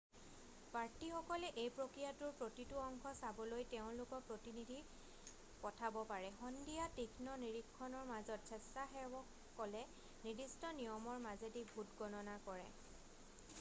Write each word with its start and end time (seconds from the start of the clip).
প্ৰাৰ্থীসকলে 0.75 1.49
এই 1.63 1.67
প্ৰক্ৰিয়াটোৰ 1.73 2.31
প্ৰতিটো 2.39 2.77
অংশ 2.85 3.11
চাবলৈ 3.19 3.65
তেওঁলোকৰ 3.73 4.23
প্ৰতিনিধি 4.29 4.77
পঠাব 5.65 5.99
পাৰে 6.11 6.31
সন্ধিয়া 6.37 6.87
তীক্ষ্ণ 6.95 7.35
নিৰীক্ষণৰ 7.43 8.07
মাজত 8.13 8.51
স্বেচ্ছাসেৱকলে 8.53 9.83
নিৰ্দিষ্ট 9.91 10.73
নিয়মৰ 10.81 11.21
মাজেদি 11.27 11.63
ভোট 11.75 11.93
গণনা 12.03 12.39
কৰে 12.49 12.65